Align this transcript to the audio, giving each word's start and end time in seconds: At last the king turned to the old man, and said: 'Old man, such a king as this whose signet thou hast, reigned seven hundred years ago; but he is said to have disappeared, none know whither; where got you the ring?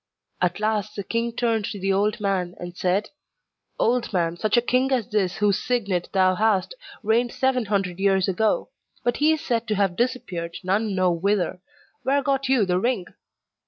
At 0.41 0.59
last 0.59 0.95
the 0.95 1.03
king 1.03 1.31
turned 1.31 1.65
to 1.65 1.79
the 1.79 1.93
old 1.93 2.19
man, 2.19 2.55
and 2.59 2.75
said: 2.75 3.09
'Old 3.77 4.11
man, 4.11 4.35
such 4.35 4.57
a 4.57 4.61
king 4.63 4.91
as 4.91 5.07
this 5.11 5.35
whose 5.37 5.59
signet 5.59 6.09
thou 6.11 6.33
hast, 6.33 6.73
reigned 7.03 7.31
seven 7.31 7.65
hundred 7.65 7.99
years 7.99 8.27
ago; 8.27 8.69
but 9.03 9.17
he 9.17 9.31
is 9.31 9.41
said 9.41 9.67
to 9.67 9.75
have 9.75 9.95
disappeared, 9.95 10.55
none 10.63 10.95
know 10.95 11.11
whither; 11.11 11.59
where 12.01 12.23
got 12.23 12.49
you 12.49 12.65
the 12.65 12.79
ring? 12.79 13.05